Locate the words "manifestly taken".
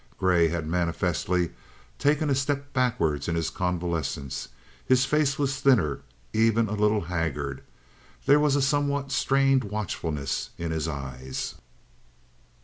0.65-2.27